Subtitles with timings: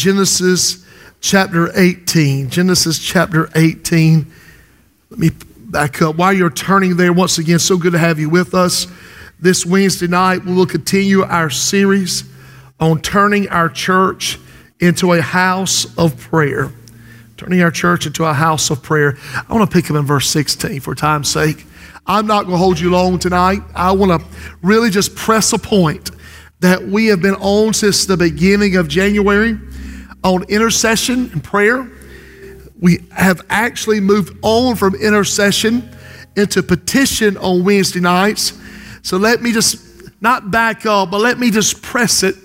[0.00, 0.82] Genesis
[1.20, 2.48] chapter 18.
[2.48, 4.32] Genesis chapter 18.
[5.10, 6.16] Let me back up.
[6.16, 8.86] While you're turning there, once again, so good to have you with us.
[9.40, 12.24] This Wednesday night, we will continue our series
[12.80, 14.38] on turning our church
[14.80, 16.72] into a house of prayer.
[17.36, 19.18] Turning our church into a house of prayer.
[19.34, 21.66] I want to pick up in verse 16 for time's sake.
[22.06, 23.60] I'm not going to hold you long tonight.
[23.74, 24.26] I want to
[24.62, 26.10] really just press a point
[26.60, 29.58] that we have been on since the beginning of January
[30.22, 31.90] on intercession and prayer.
[32.80, 35.88] We have actually moved on from intercession
[36.36, 38.58] into petition on Wednesday nights.
[39.02, 39.86] So let me just
[40.20, 42.36] not back up, but let me just press it.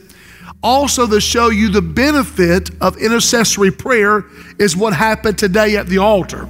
[0.63, 4.25] Also, to show you the benefit of intercessory prayer
[4.57, 6.49] is what happened today at the altar.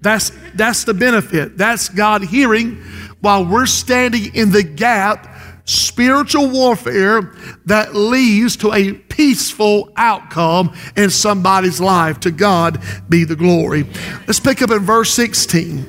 [0.00, 1.56] That's, that's the benefit.
[1.56, 2.76] That's God hearing
[3.20, 5.26] while we're standing in the gap
[5.64, 7.34] spiritual warfare
[7.66, 12.20] that leads to a peaceful outcome in somebody's life.
[12.20, 13.84] To God be the glory.
[14.28, 15.86] Let's pick up in verse 16.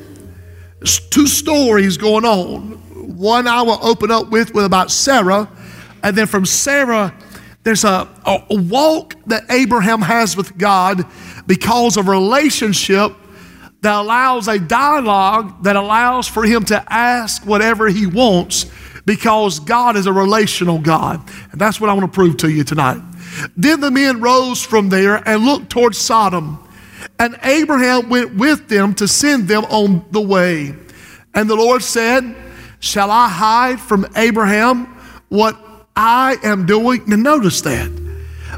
[0.79, 2.71] There's two stories going on.
[3.17, 5.47] One I will open up with with about Sarah,
[6.01, 7.13] and then from Sarah,
[7.63, 11.05] there's a, a, walk that Abraham has with God
[11.45, 13.13] because of relationship
[13.81, 18.65] that allows a dialogue that allows for him to ask whatever he wants
[19.05, 21.21] because God is a relational God.
[21.51, 23.01] And that's what I want to prove to you tonight.
[23.55, 26.65] Then the men rose from there and looked towards Sodom.
[27.17, 30.73] And Abraham went with them to send them on the way.
[31.33, 32.35] And the Lord said,
[32.79, 34.85] Shall I hide from Abraham
[35.27, 35.59] what
[35.95, 37.03] I am doing?
[37.07, 37.91] Now, notice that.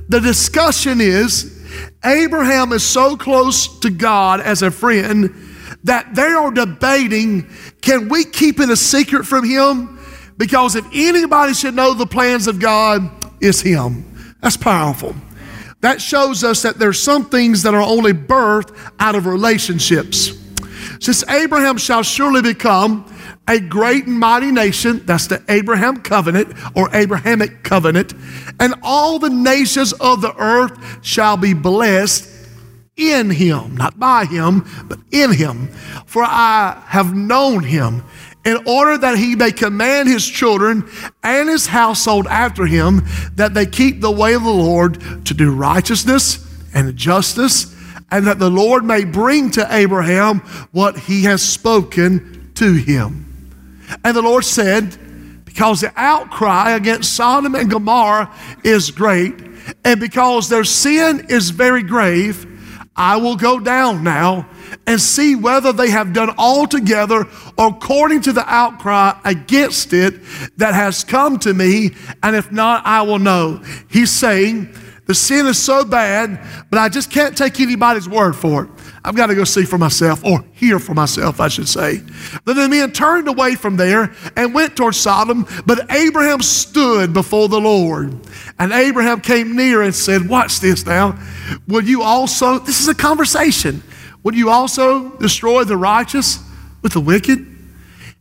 [0.09, 1.59] The discussion is
[2.03, 5.33] Abraham is so close to God as a friend
[5.83, 7.47] that they are debating
[7.81, 9.99] can we keep it a secret from him?
[10.37, 13.09] Because if anybody should know the plans of God,
[13.41, 14.10] it's Him.
[14.41, 15.15] That's powerful.
[15.81, 20.37] That shows us that there's some things that are only birthed out of relationships.
[20.99, 23.11] Since Abraham shall surely become
[23.47, 28.13] a great and mighty nation, that's the Abraham covenant or Abrahamic covenant,
[28.59, 32.29] and all the nations of the earth shall be blessed
[32.95, 35.67] in him, not by him, but in him.
[36.05, 38.03] For I have known him
[38.43, 40.89] in order that he may command his children
[41.23, 43.01] and his household after him
[43.35, 47.75] that they keep the way of the Lord to do righteousness and justice,
[48.09, 50.39] and that the Lord may bring to Abraham
[50.71, 53.27] what he has spoken to him.
[54.03, 54.97] And the Lord said,
[55.45, 59.35] Because the outcry against Sodom and Gomorrah is great,
[59.83, 62.47] and because their sin is very grave,
[62.95, 64.49] I will go down now
[64.87, 67.27] and see whether they have done altogether
[67.57, 70.15] according to the outcry against it
[70.57, 71.91] that has come to me,
[72.23, 73.61] and if not, I will know.
[73.89, 74.73] He's saying,
[75.11, 76.39] the sin is so bad,
[76.69, 78.69] but I just can't take anybody's word for it.
[79.03, 81.97] I've got to go see for myself, or hear for myself, I should say.
[82.45, 87.49] Then the men turned away from there and went towards Sodom, but Abraham stood before
[87.49, 88.15] the Lord.
[88.59, 91.19] And Abraham came near and said, Watch this now.
[91.67, 93.81] Will you also, this is a conversation.
[94.23, 96.39] Would you also destroy the righteous
[96.81, 97.47] with the wicked?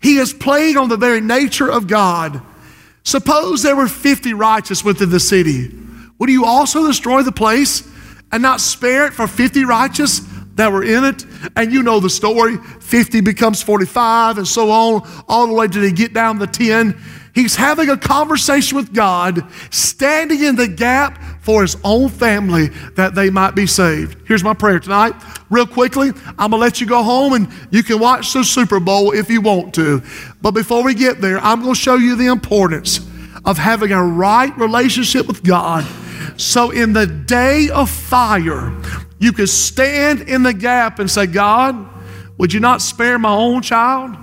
[0.01, 2.41] He is playing on the very nature of God.
[3.03, 5.71] Suppose there were 50 righteous within the city.
[6.19, 7.87] Would you also destroy the place
[8.33, 10.21] and not spare it for 50 righteous
[10.55, 11.25] that were in it?
[11.57, 15.81] And you know the story 50 becomes 45 and so on, all the way to
[15.81, 16.99] they get down to 10.
[17.35, 23.15] He's having a conversation with God, standing in the gap for his own family that
[23.15, 24.17] they might be saved.
[24.27, 25.15] Here's my prayer tonight.
[25.49, 28.81] Real quickly, I'm going to let you go home and you can watch the Super
[28.81, 30.03] Bowl if you want to.
[30.43, 33.01] But before we get there, I'm going to show you the importance
[33.45, 35.87] of having a right relationship with God.
[36.37, 38.75] So in the day of fire,
[39.19, 41.89] you could stand in the gap and say, God,
[42.39, 44.17] would you not spare my own child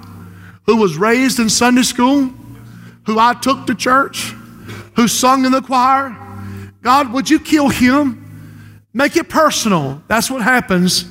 [0.66, 2.34] who was raised in Sunday school?
[3.07, 4.34] who I took to church,
[4.97, 6.16] who sung in the choir.
[6.82, 8.82] God, would you kill him?
[8.94, 10.02] Make it personal.
[10.08, 11.06] That's what happens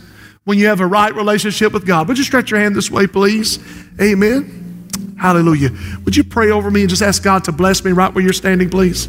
[0.45, 2.09] when you have a right relationship with God.
[2.09, 3.59] Would you stretch your hand this way, please?
[4.01, 4.89] Amen.
[5.19, 5.71] Hallelujah.
[6.05, 8.33] Would you pray over me and just ask God to bless me right where you're
[8.33, 9.09] standing, please?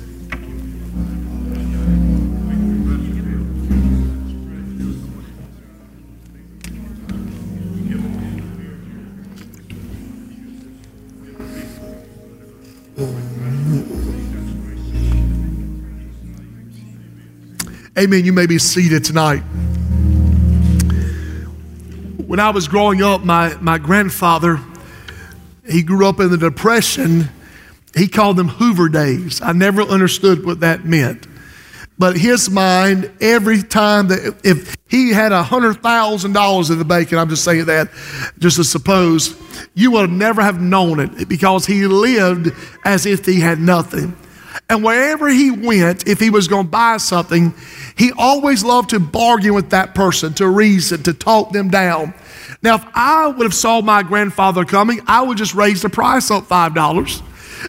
[17.98, 18.24] Amen.
[18.24, 19.40] You may be seated tonight.
[22.28, 24.60] When I was growing up, my, my grandfather,
[25.68, 27.28] he grew up in the Depression.
[27.96, 29.42] He called them Hoover days.
[29.42, 31.26] I never understood what that meant.
[31.98, 36.86] But his mind, every time that if he had a hundred thousand dollars in the
[36.86, 37.90] bank, and I'm just saying that
[38.38, 39.36] just to suppose,
[39.74, 42.52] you would never have known it because he lived
[42.86, 44.16] as if he had nothing.
[44.70, 47.54] And wherever he went, if he was going to buy something,
[47.96, 52.14] he always loved to bargain with that person, to reason, to talk them down.
[52.62, 56.32] Now, if I would have saw my grandfather coming, I would just raise the price
[56.32, 57.22] up five dollars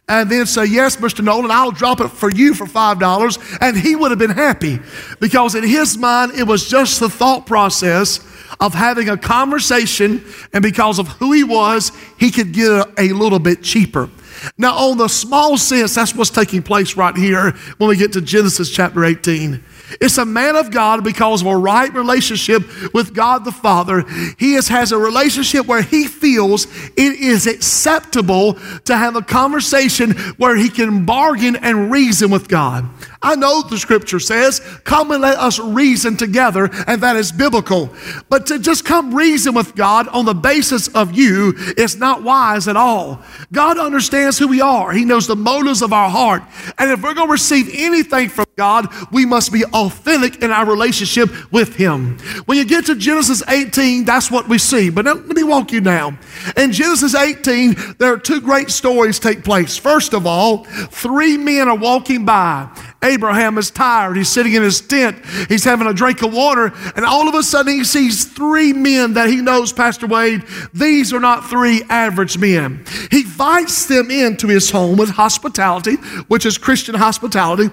[0.09, 1.23] and then say, Yes, Mr.
[1.23, 3.59] Nolan, I'll drop it for you for $5.
[3.61, 4.81] And he would have been happy
[5.21, 8.19] because in his mind, it was just the thought process
[8.61, 10.25] of having a conversation.
[10.53, 14.11] And because of who he was, he could get a, a little bit cheaper.
[14.57, 18.21] Now, on the small sense, that's what's taking place right here when we get to
[18.21, 19.63] Genesis chapter 18.
[20.01, 22.63] It's a man of God because of a right relationship
[22.93, 24.05] with God the Father.
[24.39, 28.55] He is, has a relationship where he feels it is acceptable
[28.85, 32.89] to have a conversation where he can bargain and reason with God.
[33.21, 37.91] I know the scripture says, Come and let us reason together, and that is biblical.
[38.29, 42.69] But to just come reason with God on the basis of you is not wise
[42.69, 43.21] at all.
[43.53, 46.43] God understands who we are, He knows the motives of our heart.
[46.79, 50.67] And if we're going to receive anything from God, we must be authentic in our
[50.67, 52.19] relationship with Him.
[52.47, 54.91] When you get to Genesis 18, that's what we see.
[54.91, 56.19] But let me walk you down.
[56.57, 59.77] In Genesis 18, there are two great stories take place.
[59.77, 62.69] First of all, three men are walking by.
[63.03, 64.17] Abraham is tired.
[64.17, 65.25] He's sitting in his tent.
[65.49, 66.73] He's having a drink of water.
[66.97, 70.43] And all of a sudden, he sees three men that he knows, Pastor Wade,
[70.75, 72.85] these are not three average men.
[73.11, 75.95] He invites them into his home with hospitality,
[76.27, 77.71] which is Christian hospitality.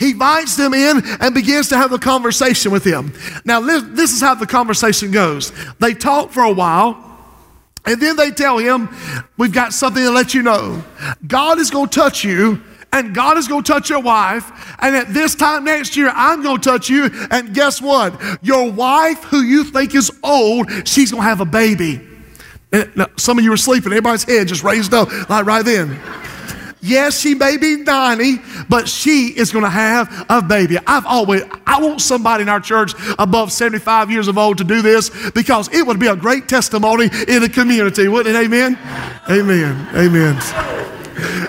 [0.00, 3.12] He invites them in and begins to have a conversation with them.
[3.44, 5.52] Now, this is how the conversation goes.
[5.78, 7.02] They talk for a while,
[7.84, 8.88] and then they tell him,
[9.36, 10.82] We've got something to let you know.
[11.26, 12.62] God is going to touch you
[12.96, 14.50] and God is going to touch your wife.
[14.80, 17.10] And at this time next year, I'm going to touch you.
[17.30, 18.20] And guess what?
[18.42, 22.00] Your wife, who you think is old, she's going to have a baby.
[22.72, 23.92] Eh, now, some of you were sleeping.
[23.92, 26.00] Everybody's head just raised up like right then.
[26.80, 28.36] Yes, she may be 90,
[28.68, 30.78] but she is going to have a baby.
[30.86, 34.82] I've always, I want somebody in our church above 75 years of old to do
[34.82, 38.38] this because it would be a great testimony in the community, wouldn't it?
[38.38, 38.78] Amen?
[39.28, 39.88] Amen.
[39.96, 40.75] Amen.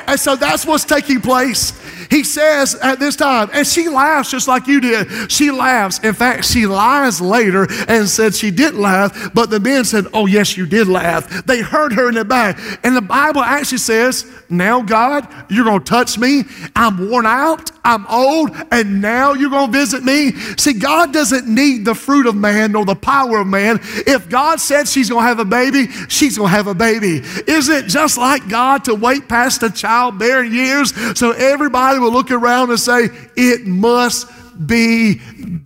[0.07, 1.73] And so that's what's taking place.
[2.09, 5.31] He says at this time, and she laughs just like you did.
[5.31, 5.99] She laughs.
[5.99, 10.25] In fact, she lies later and said she didn't laugh, but the men said, Oh,
[10.25, 11.45] yes, you did laugh.
[11.45, 12.59] They heard her in the back.
[12.83, 16.43] And the Bible actually says, Now, God, you're going to touch me.
[16.75, 17.71] I'm worn out.
[17.87, 20.33] I'm old, and now you're going to visit me.
[20.57, 23.79] See, God doesn't need the fruit of man nor the power of man.
[23.81, 27.21] If God said she's going to have a baby, she's going to have a baby.
[27.47, 32.31] Isn't it just like God to wait past the childbearing years so everybody will look
[32.31, 34.27] around and say, It must
[34.65, 35.15] be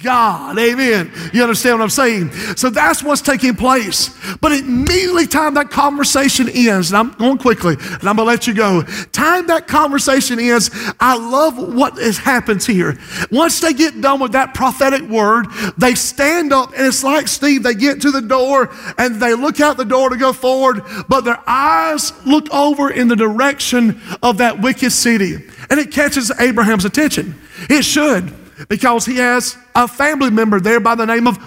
[0.04, 0.58] God.
[0.60, 1.12] Amen.
[1.34, 2.32] You understand what I'm saying?
[2.58, 4.10] So that's what's taking place.
[4.42, 8.48] But immediately, time that conversation ends, and I'm going quickly, and I'm going to let
[8.48, 8.84] you go.
[9.12, 12.98] Time that conversation ends, I love what has happens here.
[13.32, 17.64] Once they get done with that prophetic word, they stand up, and it's like Steve,
[17.64, 21.22] they get to the door and they look out the door to go forward, but
[21.22, 25.38] their eyes look over in the direction of that wicked city.
[25.72, 27.34] And it catches Abraham's attention.
[27.70, 28.32] It should
[28.68, 31.40] because he has a family member there by the name of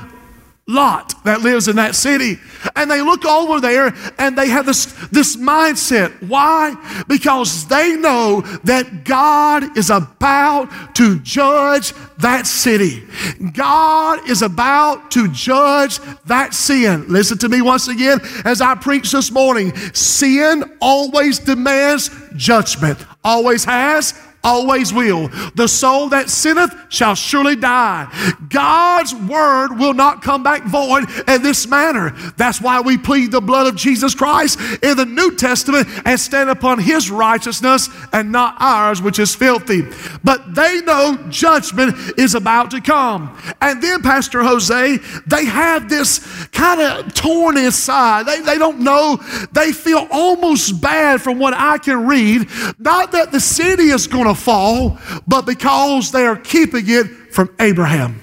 [0.67, 2.39] Lot that lives in that city.
[2.75, 6.11] And they look over there and they have this, this mindset.
[6.27, 6.75] Why?
[7.07, 13.07] Because they know that God is about to judge that city.
[13.53, 17.09] God is about to judge that sin.
[17.09, 19.75] Listen to me once again as I preach this morning.
[19.93, 25.29] Sin always demands judgment, always has, always will.
[25.55, 28.09] The soul that sinneth shall surely die.
[28.49, 32.11] God's word will not come back void in this manner.
[32.37, 36.51] That's why we plead the blood of Jesus Christ in the New Testament and stand
[36.51, 39.83] upon his righteousness and not ours, which is filthy.
[40.23, 43.37] But they know judgment is about to come.
[43.61, 48.27] And then, Pastor Jose, they have this kind of torn inside.
[48.27, 49.17] They, they don't know,
[49.53, 52.49] they feel almost bad from what I can read.
[52.79, 57.55] Not that the city is going to fall, but because they are keeping it from
[57.59, 58.21] Abraham.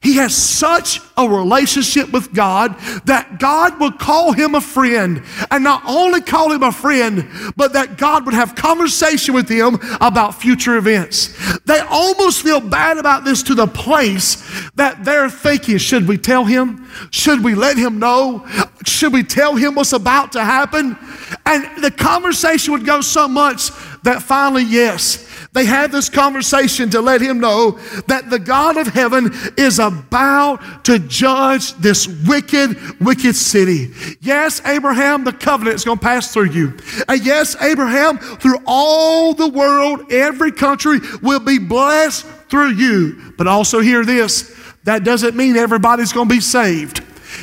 [0.00, 5.22] He has such a relationship with God that God would call him a friend.
[5.50, 9.78] And not only call him a friend, but that God would have conversation with him
[10.00, 11.34] about future events.
[11.64, 16.44] They almost feel bad about this to the place that they're thinking, should we tell
[16.44, 16.88] him?
[17.10, 18.46] Should we let him know?
[18.84, 20.98] Should we tell him what's about to happen?
[21.46, 23.70] And the conversation would go so much
[24.02, 27.72] that finally, yes, They had this conversation to let him know
[28.06, 33.90] that the God of heaven is about to judge this wicked, wicked city.
[34.22, 36.78] Yes, Abraham, the covenant is going to pass through you.
[37.06, 43.34] And yes, Abraham, through all the world, every country will be blessed through you.
[43.36, 47.02] But also hear this that doesn't mean everybody's going to be saved.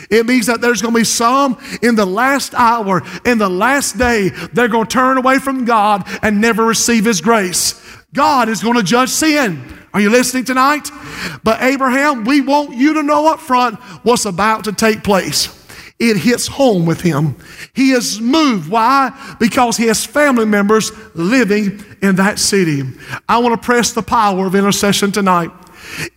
[0.10, 3.98] It means that there's going to be some in the last hour, in the last
[3.98, 7.86] day, they're going to turn away from God and never receive His grace.
[8.13, 9.63] God is going to judge sin.
[9.94, 10.89] Are you listening tonight?
[11.44, 15.56] But Abraham, we want you to know up front what's about to take place.
[16.00, 17.36] It hits home with him.
[17.74, 18.70] He is moved.
[18.70, 19.36] Why?
[19.39, 22.84] Because he has family members living in that city.
[23.28, 25.51] I want to press the power of intercession tonight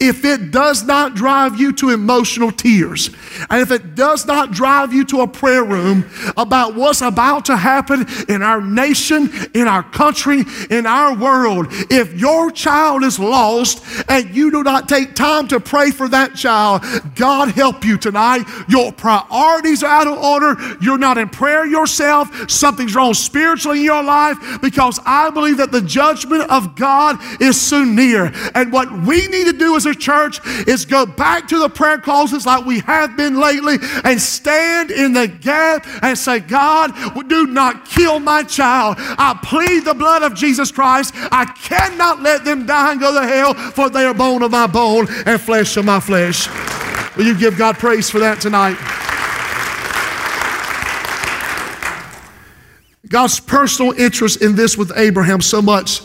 [0.00, 3.11] if it does not drive you to emotional tears,
[3.50, 6.04] and if it does not drive you to a prayer room
[6.37, 12.19] about what's about to happen in our nation, in our country, in our world, if
[12.19, 16.83] your child is lost and you do not take time to pray for that child,
[17.14, 18.45] God help you tonight.
[18.69, 20.57] Your priorities are out of order.
[20.81, 22.50] You're not in prayer yourself.
[22.50, 27.61] Something's wrong spiritually in your life because I believe that the judgment of God is
[27.61, 28.33] soon near.
[28.54, 32.47] And what we need do as a church is go back to the prayer closets
[32.47, 36.93] like we have been lately and stand in the gap and say, God,
[37.29, 38.97] do not kill my child.
[38.99, 41.15] I plead the blood of Jesus Christ.
[41.15, 44.67] I cannot let them die and go to hell, for they are bone of my
[44.67, 46.49] bone and flesh of my flesh.
[47.17, 48.77] Will you give God praise for that tonight?
[53.09, 56.01] God's personal interest in this with Abraham so much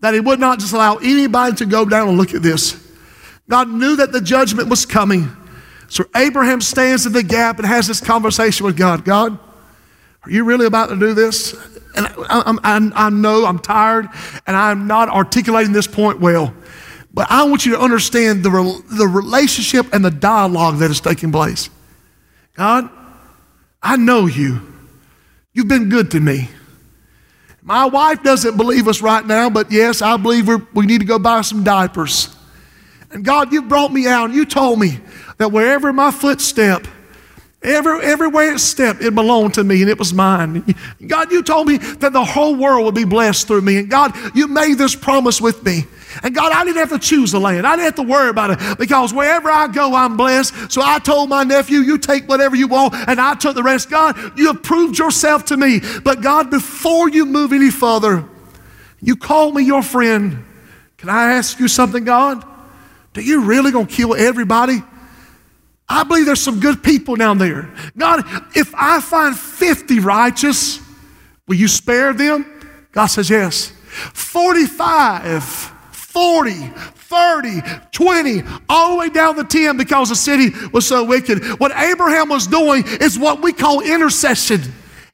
[0.00, 2.84] that he would not just allow anybody to go down and look at this.
[3.48, 5.30] God knew that the judgment was coming.
[5.88, 9.04] So Abraham stands in the gap and has this conversation with God.
[9.04, 9.38] God,
[10.22, 11.54] are you really about to do this?
[11.96, 14.08] And I, I, I know I'm tired
[14.46, 16.54] and I'm not articulating this point well.
[17.12, 21.32] But I want you to understand the, the relationship and the dialogue that is taking
[21.32, 21.70] place.
[22.54, 22.90] God,
[23.82, 24.60] I know you.
[25.52, 26.48] You've been good to me.
[27.62, 31.18] My wife doesn't believe us right now, but yes, I believe we need to go
[31.18, 32.34] buy some diapers.
[33.10, 35.00] And God, you brought me out and you told me
[35.38, 36.86] that wherever my footstep,
[37.62, 40.74] every, everywhere it stepped, it belonged to me and it was mine.
[41.06, 43.78] God, you told me that the whole world would be blessed through me.
[43.78, 45.86] And God, you made this promise with me.
[46.22, 47.66] And God, I didn't have to choose the land.
[47.66, 50.72] I didn't have to worry about it because wherever I go, I'm blessed.
[50.72, 53.90] So I told my nephew, you take whatever you want, and I took the rest.
[53.90, 55.80] God, you have proved yourself to me.
[56.02, 58.24] But God, before you move any further,
[59.00, 60.44] you call me your friend.
[60.96, 62.44] Can I ask you something, God?
[63.16, 64.82] Are you really going to kill everybody?
[65.88, 67.72] I believe there's some good people down there.
[67.96, 70.80] God, if I find 50 righteous,
[71.46, 72.44] will you spare them?
[72.92, 73.72] God says yes.
[74.12, 81.04] 45, 40, 30, 20, all the way down the 10 because the city was so
[81.04, 81.42] wicked.
[81.58, 84.60] What Abraham was doing is what we call intercession.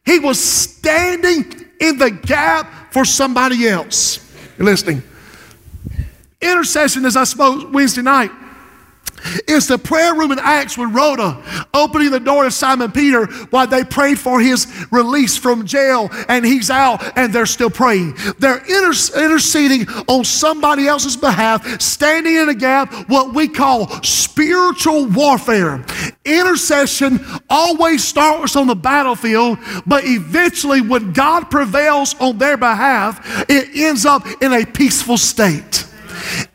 [0.04, 4.18] He was standing in the gap for somebody else.
[4.58, 5.02] You're listening.
[6.40, 8.30] Intercession, as I spoke Wednesday night,
[9.46, 13.66] is the prayer room in Acts with Rhoda opening the door to Simon Peter while
[13.66, 18.14] they prayed for his release from jail and he's out and they're still praying.
[18.38, 25.06] They're inter- interceding on somebody else's behalf, standing in a gap, what we call spiritual
[25.06, 25.84] warfare.
[26.24, 33.68] Intercession always starts on the battlefield, but eventually, when God prevails on their behalf, it
[33.74, 35.86] ends up in a peaceful state.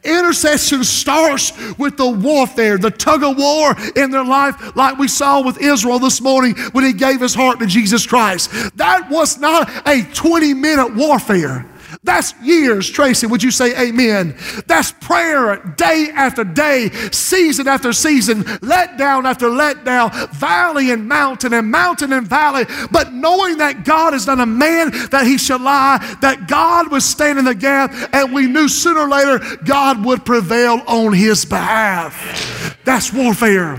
[0.04, 5.42] Intercession starts with the warfare, the tug of war in their life, like we saw
[5.42, 8.52] with Israel this morning when he gave his heart to Jesus Christ.
[8.78, 11.66] That was not a 20 minute warfare.
[12.02, 13.28] That's years, Tracy.
[13.28, 14.38] Would you say amen?
[14.68, 21.10] That's prayer day after day, season after season, let down after let down, valley and
[21.10, 22.66] mountain and mountain and valley.
[22.90, 27.04] But knowing that God is not a man that he shall lie, that God was
[27.04, 31.44] standing in the gap, and we knew sooner or later God would prevail on his
[31.44, 32.78] behalf.
[32.86, 33.78] That's warfare.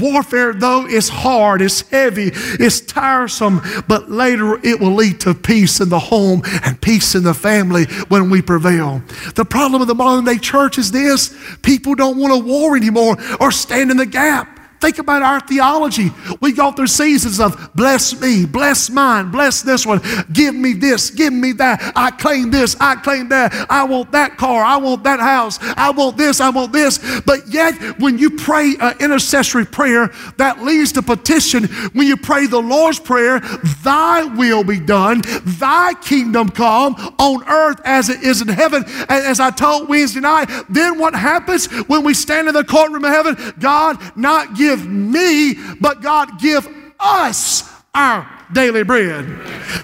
[0.00, 5.80] Warfare, though, is hard, it's heavy, it's tiresome, but later it will lead to peace
[5.80, 9.02] in the home and peace in the family when we prevail.
[9.34, 13.16] The problem of the modern day church is this people don't want to war anymore
[13.40, 14.57] or stand in the gap.
[14.80, 16.10] Think about our theology.
[16.40, 20.00] We go through seasons of bless me, bless mine, bless this one,
[20.32, 21.92] give me this, give me that.
[21.96, 23.52] I claim this, I claim that.
[23.68, 26.98] I want that car, I want that house, I want this, I want this.
[27.26, 32.46] But yet, when you pray an intercessory prayer that leads to petition, when you pray
[32.46, 33.40] the Lord's Prayer,
[33.82, 38.84] thy will be done, thy kingdom come on earth as it is in heaven.
[38.86, 43.04] And as I told Wednesday night, then what happens when we stand in the courtroom
[43.04, 43.54] of heaven?
[43.58, 46.68] God, not give give me, but God give
[47.00, 49.24] us our daily bread.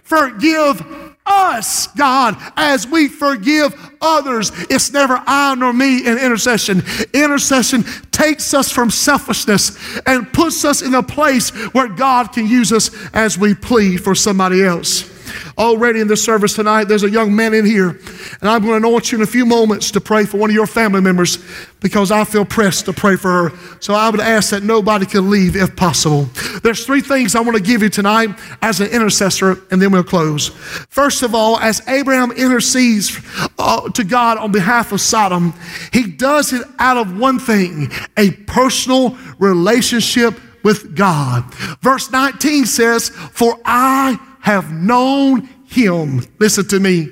[0.02, 0.82] Forgive
[1.26, 4.50] us, God, as we forgive others.
[4.68, 6.82] It's never I nor me in intercession.
[7.14, 12.72] Intercession takes us from selfishness and puts us in a place where God can use
[12.72, 15.13] us as we plead for somebody else
[15.58, 16.84] already in the service tonight.
[16.84, 19.46] There's a young man in here, and I'm going to anoint you in a few
[19.46, 21.38] moments to pray for one of your family members
[21.80, 23.56] because I feel pressed to pray for her.
[23.80, 26.28] So I would ask that nobody can leave if possible.
[26.62, 28.30] There's three things I want to give you tonight
[28.62, 30.48] as an intercessor, and then we'll close.
[30.88, 33.20] First of all, as Abraham intercedes
[33.58, 35.52] uh, to God on behalf of Sodom,
[35.92, 41.44] he does it out of one thing a personal relationship with God.
[41.82, 46.22] Verse 19 says, For I have known him.
[46.38, 47.08] Listen to me.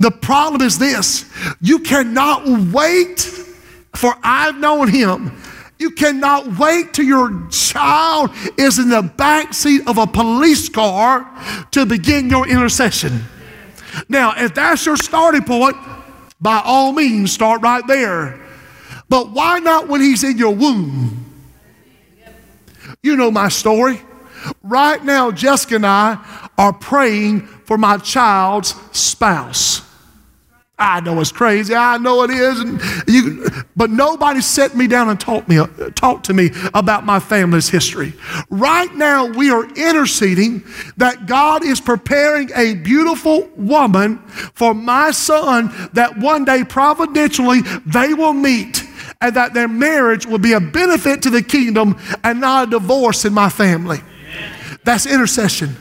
[0.00, 1.24] The problem is this
[1.62, 3.20] you cannot wait
[3.94, 5.40] for I've known him.
[5.78, 11.26] You cannot wait till your child is in the back seat of a police car
[11.70, 13.22] to begin your intercession.
[14.10, 15.76] Now, if that's your starting point,
[16.38, 18.38] by all means, start right there.
[19.08, 21.24] But why not when he's in your womb?
[23.02, 24.02] You know my story.
[24.62, 29.82] Right now, Jessica and I are praying for my child's spouse.
[30.76, 31.72] I know it's crazy.
[31.72, 32.58] I know it is.
[32.58, 35.60] And you, but nobody set me down and taught me,
[35.94, 38.12] talked to me about my family's history.
[38.50, 40.64] Right now, we are interceding
[40.96, 48.12] that God is preparing a beautiful woman for my son that one day providentially they
[48.12, 48.82] will meet
[49.20, 53.24] and that their marriage will be a benefit to the kingdom and not a divorce
[53.24, 54.00] in my family.
[54.82, 55.76] That's intercession.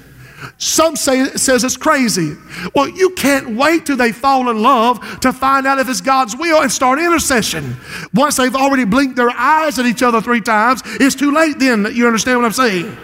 [0.58, 2.36] Some say it says it's crazy.
[2.76, 6.36] Well, you can't wait till they fall in love to find out if it's God's
[6.36, 7.78] will and start intercession.
[8.14, 11.88] Once they've already blinked their eyes at each other three times, it's too late then.
[11.94, 12.98] You understand what I'm saying?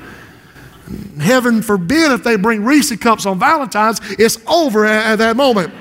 [1.19, 5.73] Heaven forbid if they bring Reese cups on Valentine's, it's over at, that moment.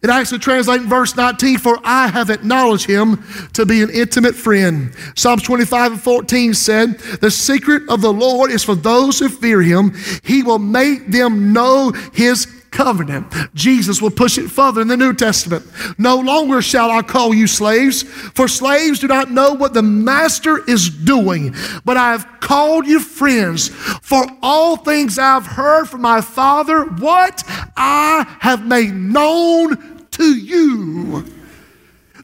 [0.00, 4.36] It actually translates in verse 19, for I have acknowledged him to be an intimate
[4.36, 4.94] friend.
[5.16, 9.60] Psalms 25 and 14 said, The secret of the Lord is for those who fear
[9.60, 9.94] him.
[10.22, 13.32] He will make them know his covenant.
[13.54, 15.66] Jesus will push it further in the New Testament.
[15.98, 20.64] No longer shall I call you slaves, for slaves do not know what the master
[20.68, 21.54] is doing,
[21.84, 23.68] but I have called you friends.
[23.68, 27.42] For all things I've heard from my Father, what
[27.76, 31.24] I have made known to you.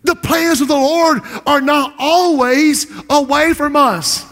[0.02, 4.26] The plans of the Lord are not always away from us.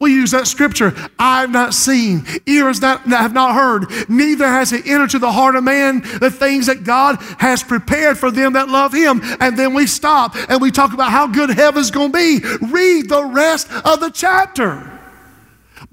[0.00, 4.86] We use that scripture, I've not seen, ears that have not heard, neither has it
[4.86, 8.68] entered to the heart of man the things that God has prepared for them that
[8.68, 9.20] love him.
[9.40, 12.40] And then we stop and we talk about how good heaven's going to be.
[12.66, 14.90] Read the rest of the chapter.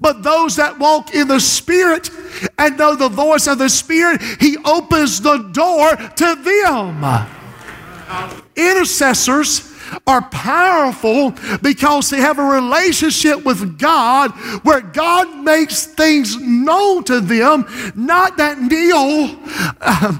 [0.00, 2.10] But those that walk in the Spirit
[2.58, 7.28] and know the voice of the Spirit, He opens the door to them.
[8.56, 9.71] Intercessors
[10.06, 14.30] are powerful because they have a relationship with God
[14.64, 17.66] where God makes things known to them.
[17.94, 19.36] Not that Neil,
[19.80, 20.12] uh,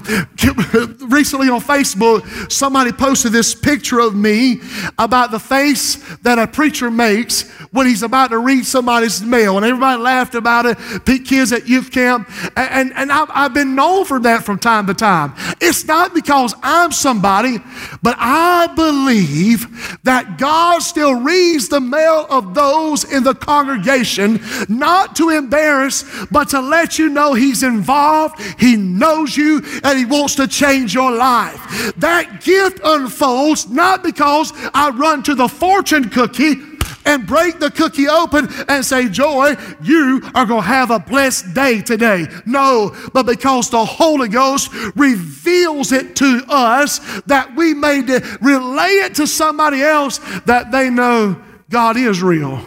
[1.07, 4.61] recently on Facebook, somebody posted this picture of me
[4.97, 9.57] about the face that a preacher makes when he's about to read somebody's mail.
[9.57, 10.77] And everybody laughed about it,
[11.25, 12.29] kids at youth camp.
[12.55, 15.33] And, and, and I've, I've been known for that from time to time.
[15.61, 17.59] It's not because I'm somebody,
[18.01, 19.62] but I believe
[20.03, 26.49] that God still reads the mail of those in the congregation, not to embarrass, but
[26.49, 31.11] to let you know He's involved, He knows you, and He wants to change your
[31.11, 31.93] life.
[31.97, 36.72] That gift unfolds not because I run to the fortune cookie
[37.05, 41.53] and break the cookie open and say, Joy, you are going to have a blessed
[41.53, 42.27] day today.
[42.45, 48.01] No, but because the Holy Ghost reveals it to us that we may
[48.41, 52.63] relay it to somebody else that they know God is real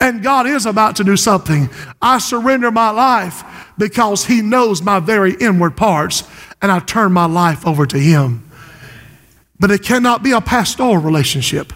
[0.00, 1.68] and God is about to do something.
[2.00, 3.44] I surrender my life
[3.78, 6.24] because He knows my very inward parts
[6.62, 8.48] and I turn my life over to Him.
[9.58, 11.72] But it cannot be a pastoral relationship.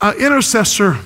[0.00, 0.98] An intercessor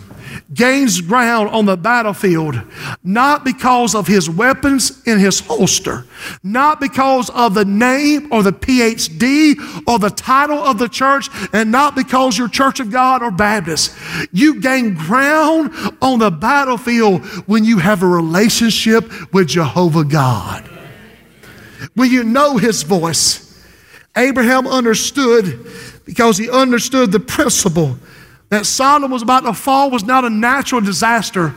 [0.53, 2.61] gains ground on the battlefield
[3.03, 6.05] not because of his weapons in his holster,
[6.42, 11.70] not because of the name or the PhD or the title of the church, and
[11.70, 13.96] not because you're Church of God or Baptist.
[14.33, 15.72] You gain ground
[16.03, 20.68] on the battlefield when you have a relationship with Jehovah God.
[21.94, 23.46] When you know his voice.
[24.16, 25.66] Abraham understood
[26.05, 27.96] because he understood the principle
[28.51, 31.55] that Sodom was about to fall was not a natural disaster,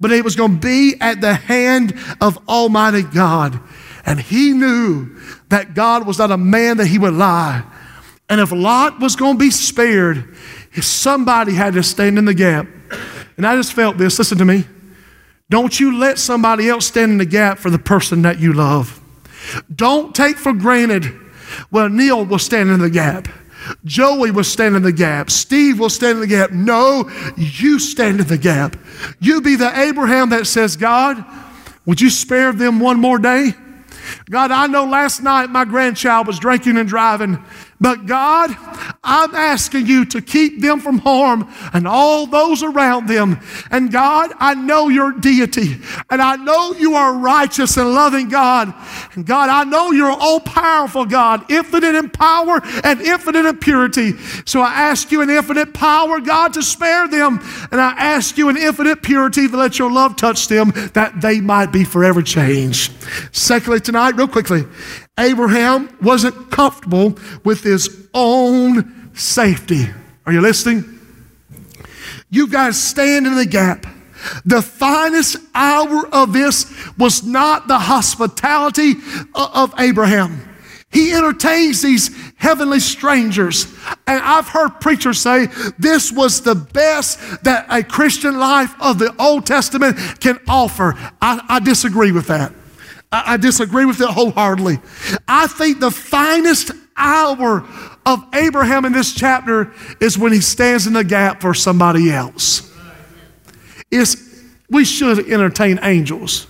[0.00, 3.60] but it was going to be at the hand of Almighty God.
[4.04, 5.16] And he knew
[5.48, 7.64] that God was not a man that he would lie.
[8.28, 10.36] And if Lot was going to be spared,
[10.80, 12.66] somebody had to stand in the gap.
[13.36, 14.64] And I just felt this listen to me.
[15.48, 19.00] Don't you let somebody else stand in the gap for the person that you love.
[19.74, 21.12] Don't take for granted,
[21.70, 23.28] well, Neil will stand in the gap.
[23.84, 25.30] Joey will stand in the gap.
[25.30, 26.50] Steve will stand in the gap.
[26.52, 28.76] No, you stand in the gap.
[29.20, 31.24] You be the Abraham that says, God,
[31.84, 33.54] would you spare them one more day?
[34.30, 37.42] God, I know last night my grandchild was drinking and driving,
[37.80, 38.50] but God,
[39.04, 43.38] I'm asking you to keep them from harm and all those around them.
[43.70, 45.76] And God, I know your deity
[46.10, 48.74] and I know you are righteous and loving God.
[49.14, 54.12] And God, I know you're all powerful God, infinite in power and infinite in purity.
[54.46, 57.40] So I ask you in infinite power, God, to spare them.
[57.70, 61.40] And I ask you in infinite purity to let your love touch them that they
[61.40, 62.92] might be forever changed.
[63.32, 64.64] Secondly, tonight, real quickly,
[65.18, 69.86] Abraham wasn't comfortable with his own safety.
[70.26, 70.96] Are you listening?
[72.50, 73.86] Got to stand in the gap.
[74.44, 78.94] The finest hour of this was not the hospitality
[79.34, 80.42] of Abraham.
[80.90, 83.66] He entertains these heavenly strangers.
[84.06, 85.46] And I've heard preachers say
[85.78, 90.94] this was the best that a Christian life of the Old Testament can offer.
[91.20, 92.52] I, I disagree with that.
[93.12, 94.78] I, I disagree with it wholeheartedly.
[95.26, 97.66] I think the finest hour
[98.04, 102.72] of Abraham in this chapter is when he stands in the gap for somebody else.
[103.90, 104.16] It's,
[104.70, 106.46] we should entertain angels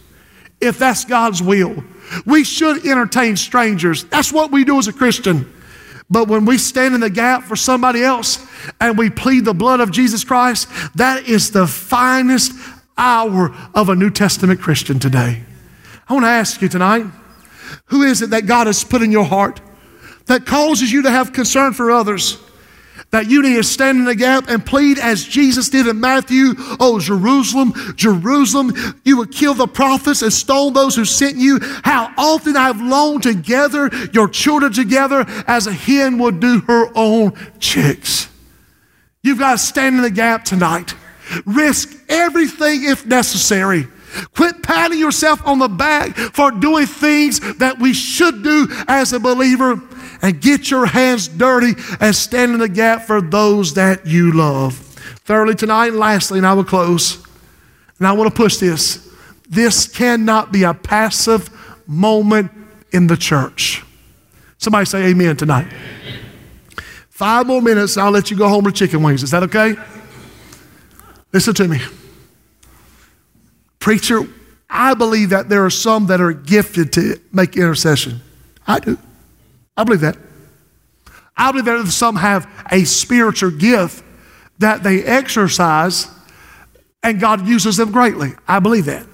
[0.61, 1.85] if that's God's will.
[2.25, 4.05] We should entertain strangers.
[4.05, 5.53] That's what we do as a Christian.
[6.09, 8.47] But when we stand in the gap for somebody else
[8.81, 12.53] and we plead the blood of Jesus Christ, that is the finest
[12.97, 15.43] hour of a New Testament Christian today.
[16.09, 17.07] I want to ask you tonight
[17.87, 19.61] who is it that God has put in your heart
[20.27, 22.39] that causes you to have concern for others?
[23.11, 26.55] That you need to stand in the gap and plead as Jesus did in Matthew.
[26.81, 28.73] Oh, Jerusalem, Jerusalem,
[29.05, 31.61] you would kill the prophets and stone those who sent you.
[31.85, 36.91] How often I've longed to gather your children together as a hen would do her
[36.97, 38.29] own chicks.
[39.23, 40.95] You've got to stand in the gap tonight.
[41.45, 43.87] Risk everything if necessary
[44.35, 49.21] Quit patting yourself on the back for doing things that we should do as a
[49.21, 49.81] believer
[50.23, 54.75] and get your hands dirty and stand in the gap for those that you love.
[55.25, 57.25] Thirdly, tonight, and lastly, and I will close,
[57.99, 59.13] and I want to push this.
[59.49, 61.51] This cannot be a passive
[61.87, 62.51] moment
[62.93, 63.83] in the church.
[64.59, 65.67] Somebody say amen tonight.
[67.11, 69.23] Five more minutes, and I'll let you go home with chicken wings.
[69.23, 69.77] Is that okay?
[71.33, 71.81] Listen to me.
[73.87, 74.23] Preacher,
[74.69, 78.21] I believe that there are some that are gifted to make intercession.
[78.67, 78.99] I do.
[79.77, 80.17] I believe that.
[81.37, 84.03] I believe that some have a spiritual gift
[84.59, 86.09] that they exercise
[87.05, 88.33] and God uses them greatly.
[88.49, 89.07] I believe that.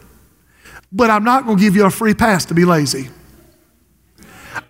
[0.90, 3.11] But I'm not going to give you a free pass to be lazy.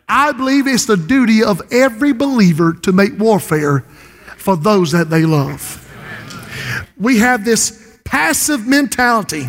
[0.08, 3.82] I believe it's the duty of every believer to make warfare
[4.36, 5.78] for those that they love.
[6.98, 9.46] We have this passive mentality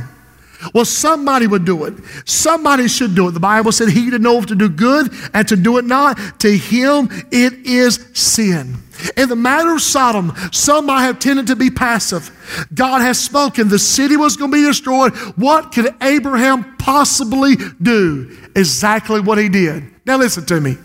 [0.74, 1.94] well, somebody would do it.
[2.26, 3.32] Somebody should do it.
[3.32, 6.58] The Bible said, He to know to do good and to do it not, to
[6.58, 8.78] him it is sin.
[9.18, 12.32] In the matter of Sodom, some might have tended to be passive.
[12.74, 15.14] God has spoken, the city was going to be destroyed.
[15.36, 18.38] What could Abraham possibly do?
[18.56, 19.84] Exactly what he did.
[20.06, 20.78] Now, listen to me.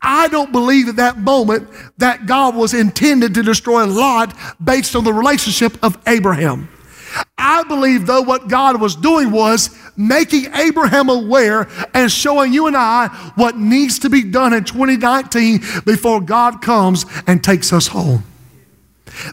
[0.00, 5.04] I don't believe at that moment that God was intended to destroy Lot based on
[5.04, 6.68] the relationship of Abraham.
[7.46, 12.74] I believe, though, what God was doing was making Abraham aware and showing you and
[12.74, 18.24] I what needs to be done in 2019 before God comes and takes us home.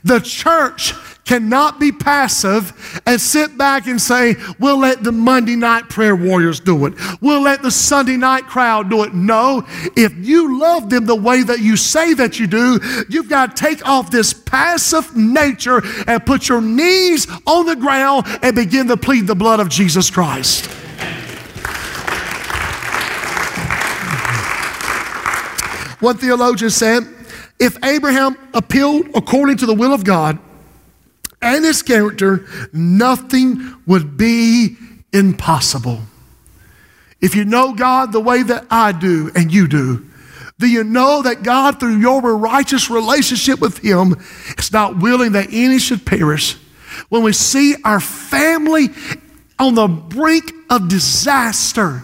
[0.03, 0.93] The church
[1.25, 6.59] cannot be passive and sit back and say, we'll let the Monday night prayer warriors
[6.59, 6.93] do it.
[7.21, 9.13] We'll let the Sunday night crowd do it.
[9.13, 9.63] No,
[9.95, 12.79] if you love them the way that you say that you do,
[13.09, 18.25] you've got to take off this passive nature and put your knees on the ground
[18.41, 20.65] and begin to plead the blood of Jesus Christ.
[26.01, 27.03] One theologian said,
[27.59, 30.39] if Abraham appealed according to the will of God
[31.41, 34.77] and his character, nothing would be
[35.11, 36.01] impossible.
[37.19, 40.05] If you know God the way that I do and you do,
[40.61, 44.15] do you know that God, through your righteous relationship with Him,
[44.59, 46.55] is not willing that any should perish?
[47.09, 48.89] When we see our family
[49.57, 52.03] on the brink of disaster,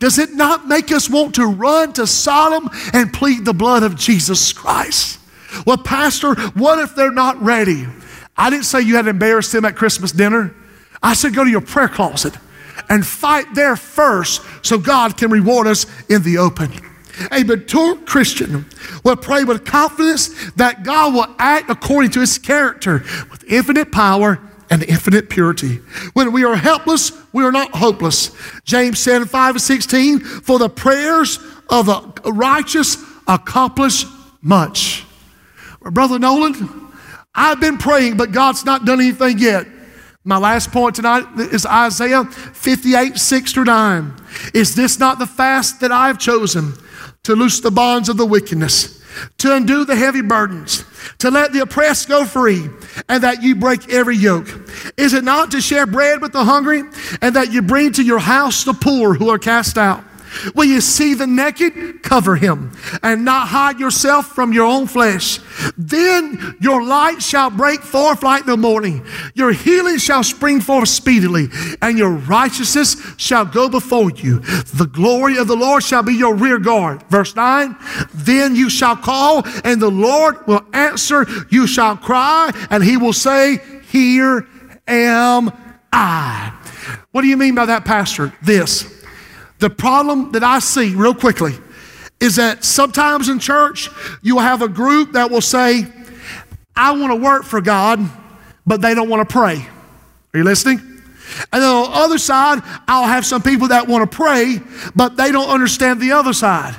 [0.00, 3.94] does it not make us want to run to Sodom and plead the blood of
[3.94, 5.20] Jesus Christ?
[5.64, 7.86] Well, Pastor, what if they're not ready?
[8.36, 10.54] I didn't say you had to embarrass them at Christmas dinner.
[11.02, 12.34] I said go to your prayer closet
[12.88, 16.72] and fight there first so God can reward us in the open.
[17.30, 18.66] A mature Christian
[19.04, 24.40] will pray with confidence that God will act according to his character with infinite power
[24.70, 25.76] and infinite purity.
[26.14, 28.32] When we are helpless, we are not hopeless.
[28.64, 32.96] James said in 5 and 16, for the prayers of the righteous
[33.28, 34.04] accomplish
[34.42, 35.04] much.
[35.80, 36.83] Brother Nolan,
[37.34, 39.66] I've been praying, but God's not done anything yet.
[40.24, 44.14] My last point tonight is Isaiah 58, 6 through 9.
[44.54, 46.74] Is this not the fast that I have chosen
[47.24, 49.02] to loose the bonds of the wickedness?
[49.38, 50.84] to undo the heavy burdens,
[51.18, 52.68] to let the oppressed go free,
[53.08, 54.48] and that you break every yoke?
[54.96, 56.82] Is it not to share bread with the hungry,
[57.20, 60.02] and that you bring to your house the poor who are cast out?
[60.54, 65.40] When you see the naked, cover him, and not hide yourself from your own flesh.
[65.76, 69.04] Then your light shall break forth like the morning.
[69.34, 71.48] Your healing shall spring forth speedily,
[71.80, 74.40] and your righteousness shall go before you.
[74.40, 77.02] The glory of the Lord shall be your rear guard.
[77.04, 77.76] Verse 9
[78.14, 81.26] Then you shall call, and the Lord will answer.
[81.50, 84.46] You shall cry, and he will say, Here
[84.86, 85.52] am
[85.92, 86.52] I.
[87.12, 88.32] What do you mean by that, Pastor?
[88.42, 88.93] This.
[89.58, 91.54] The problem that I see, real quickly,
[92.20, 93.88] is that sometimes in church,
[94.22, 95.86] you will have a group that will say,
[96.76, 98.00] I want to work for God,
[98.66, 99.56] but they don't want to pray.
[100.32, 100.78] Are you listening?
[101.52, 104.58] And then on the other side, I'll have some people that want to pray,
[104.94, 106.74] but they don't understand the other side.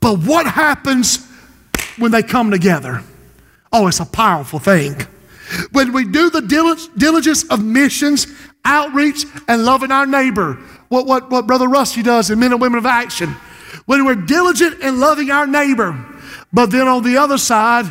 [0.00, 1.26] But what happens
[1.96, 3.02] when they come together?
[3.72, 4.96] Oh, it's a powerful thing.
[5.72, 6.40] When we do the
[6.96, 8.26] diligence of missions,
[8.64, 10.58] outreach, and loving our neighbor,
[10.92, 13.30] what, what, what Brother Rusty does in Men and Women of Action.
[13.86, 15.98] When we're diligent in loving our neighbor,
[16.52, 17.90] but then on the other side,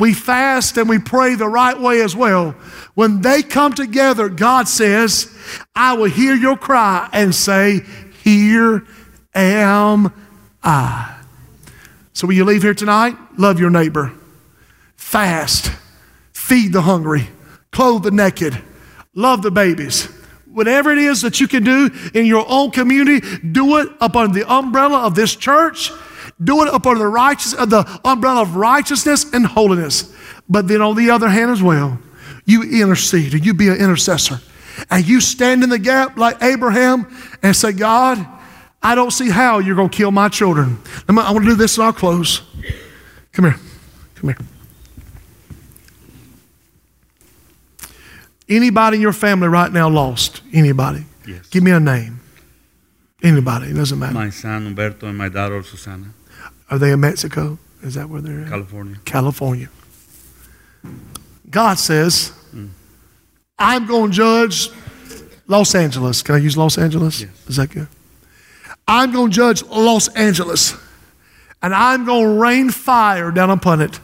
[0.00, 2.56] we fast and we pray the right way as well.
[2.94, 5.32] When they come together, God says,
[5.76, 7.82] I will hear your cry and say,
[8.24, 8.84] Here
[9.32, 10.12] am
[10.60, 11.20] I.
[12.12, 14.12] So when you leave here tonight, love your neighbor,
[14.96, 15.70] fast,
[16.32, 17.28] feed the hungry,
[17.70, 18.60] clothe the naked,
[19.14, 20.19] love the babies
[20.52, 24.50] whatever it is that you can do in your own community, do it upon the
[24.50, 25.90] umbrella of this church.
[26.42, 30.14] Do it upon the righteous, uh, the umbrella of righteousness and holiness.
[30.48, 31.98] But then on the other hand as well,
[32.46, 34.40] you intercede and you be an intercessor.
[34.90, 37.06] And you stand in the gap like Abraham
[37.42, 38.26] and say, God,
[38.82, 40.78] I don't see how you're going to kill my children.
[41.08, 42.42] I want to do this and I'll close.
[43.32, 43.56] Come here.
[44.14, 44.59] Come here.
[48.50, 50.42] Anybody in your family right now lost?
[50.52, 51.04] Anybody?
[51.26, 51.46] Yes.
[51.46, 52.20] Give me a name.
[53.22, 53.68] Anybody.
[53.68, 54.12] It doesn't matter.
[54.12, 56.06] My son Humberto and my daughter Susana.
[56.68, 57.58] Are they in Mexico?
[57.82, 58.48] Is that where they're at?
[58.48, 58.96] California.
[59.04, 59.68] California.
[61.48, 62.70] God says, mm.
[63.58, 64.70] I'm going to judge
[65.46, 66.22] Los Angeles.
[66.22, 67.20] Can I use Los Angeles?
[67.20, 67.30] Yes.
[67.48, 67.88] Is that good?
[68.88, 70.74] I'm going to judge Los Angeles
[71.62, 74.00] and I'm going to rain fire down upon it.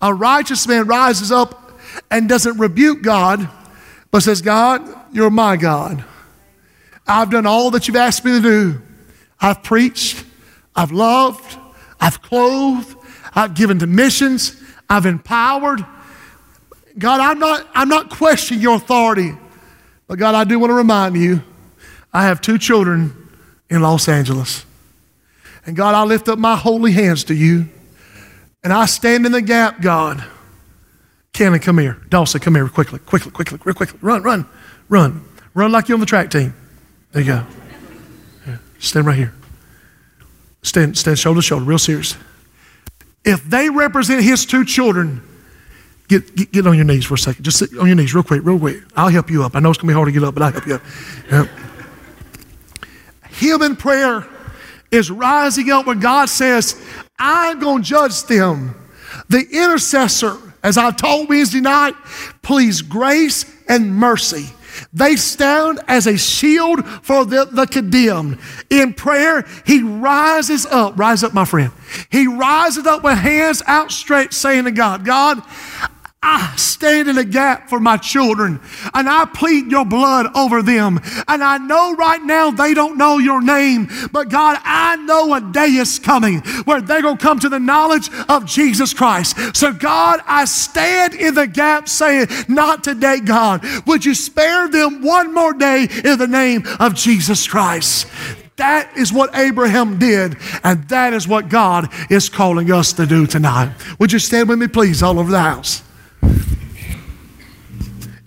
[0.00, 1.61] A righteous man rises up
[2.10, 3.48] and doesn't rebuke God,
[4.10, 6.04] but says, God, you're my God.
[7.06, 8.82] I've done all that you've asked me to do.
[9.40, 10.24] I've preached,
[10.76, 11.58] I've loved,
[12.00, 12.96] I've clothed,
[13.34, 15.84] I've given to missions, I've empowered.
[16.98, 19.32] God, I'm not, I'm not questioning your authority,
[20.06, 21.42] but God, I do want to remind you
[22.12, 23.28] I have two children
[23.70, 24.66] in Los Angeles.
[25.64, 27.68] And God, I lift up my holy hands to you,
[28.62, 30.24] and I stand in the gap, God
[31.32, 31.98] Cannon, come here.
[32.08, 33.98] Dawson, come here quickly, quickly, quickly, real quickly.
[34.02, 34.46] Run, run,
[34.88, 35.24] run.
[35.54, 36.54] Run like you're on the track team.
[37.12, 37.46] There you go.
[38.46, 38.56] Yeah.
[38.78, 39.34] Stand right here.
[40.62, 42.16] Stand, stand shoulder to shoulder, real serious.
[43.24, 45.22] If they represent his two children,
[46.12, 47.42] Get, get, get on your knees for a second.
[47.42, 48.82] Just sit on your knees real quick, real quick.
[48.94, 49.56] I'll help you up.
[49.56, 50.82] I know it's going to be hard to get up, but I'll help you up.
[51.30, 51.48] Yep.
[53.30, 54.26] Human prayer
[54.90, 56.78] is rising up when God says,
[57.18, 58.74] I'm going to judge them.
[59.30, 61.94] The intercessor, as I told Wednesday night,
[62.42, 64.46] please grace and mercy.
[64.92, 68.38] They stand as a shield for the, the condemned.
[68.70, 70.98] In prayer, he rises up.
[70.98, 71.72] Rise up, my friend.
[72.10, 75.42] He rises up with hands outstretched, saying to God, God,
[76.24, 78.60] I stand in the gap for my children
[78.94, 81.00] and I plead your blood over them.
[81.26, 85.40] And I know right now they don't know your name, but God, I know a
[85.40, 89.36] day is coming where they're going to come to the knowledge of Jesus Christ.
[89.56, 93.64] So, God, I stand in the gap saying, Not today, God.
[93.86, 98.06] Would you spare them one more day in the name of Jesus Christ?
[98.56, 103.26] That is what Abraham did, and that is what God is calling us to do
[103.26, 103.74] tonight.
[103.98, 105.82] Would you stand with me, please, all over the house?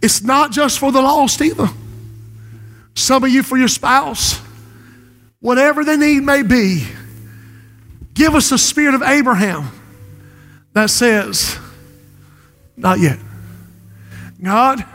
[0.05, 1.67] It's not just for the lost either.
[2.93, 4.39] Some of you for your spouse,
[5.39, 6.85] whatever the need may be,
[8.13, 9.71] give us the spirit of Abraham
[10.73, 11.57] that says,
[12.77, 13.17] Not yet.
[14.39, 14.85] God,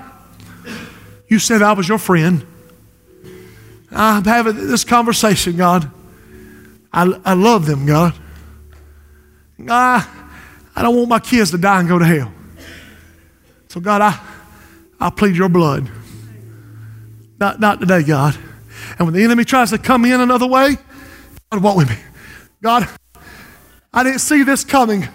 [1.27, 2.47] you said I was your friend.
[3.91, 5.91] I'm having this conversation, God.
[6.93, 8.15] I, I love them, God.
[9.69, 10.07] I,
[10.77, 12.33] I don't want my kids to die and go to hell.
[13.67, 14.30] So, God, I,
[15.01, 15.91] I plead your blood.
[17.39, 18.37] Not, not today, God.
[18.99, 20.77] And when the enemy tries to come in another way,
[21.51, 21.97] God, walk with me.
[22.63, 22.87] God,
[23.93, 25.09] I didn't see this coming,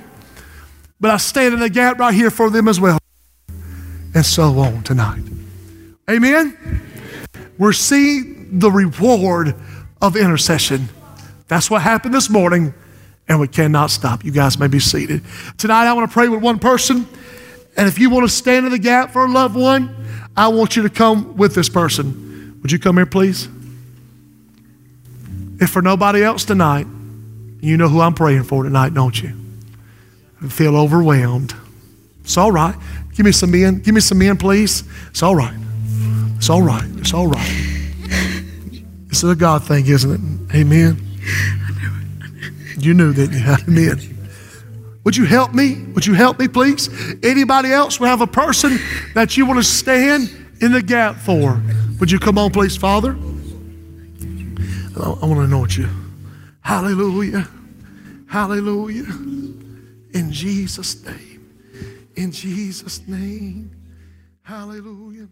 [1.00, 2.98] but I stand in the gap right here for them as well.
[4.16, 5.22] And so on tonight.
[6.10, 6.82] Amen?
[7.58, 9.56] We're seeing the reward
[10.02, 10.90] of intercession.
[11.48, 12.74] That's what happened this morning,
[13.28, 14.26] and we cannot stop.
[14.26, 15.24] You guys may be seated.
[15.58, 17.08] Tonight, I want to pray with one person.
[17.78, 19.96] And if you want to stand in the gap for a loved one,
[20.36, 22.60] I want you to come with this person.
[22.62, 23.48] Would you come here, please?
[25.60, 26.88] If for nobody else tonight,
[27.62, 29.34] you know who I'm praying for tonight, don't you?
[30.42, 31.54] I feel overwhelmed.
[32.24, 32.76] It's all right.
[33.16, 33.80] Give me some men.
[33.80, 34.84] Give me some men, please.
[35.10, 35.56] It's all right.
[36.38, 36.84] It's all right.
[36.98, 37.76] It's all right.
[39.08, 40.56] This is a God thing, isn't it?
[40.56, 41.02] Amen.
[42.78, 43.32] You knew that.
[43.32, 44.15] you had Amen.
[45.06, 45.84] Would you help me?
[45.94, 46.90] Would you help me, please?
[47.24, 48.80] Anybody else We have a person
[49.14, 51.62] that you want to stand in the gap for?
[52.00, 53.12] Would you come on, please, Father?
[54.98, 55.88] I want to anoint you.
[56.62, 57.48] Hallelujah.
[58.28, 59.06] Hallelujah.
[60.14, 61.56] In Jesus' name.
[62.16, 63.72] In Jesus' name.
[64.42, 65.28] Hallelujah.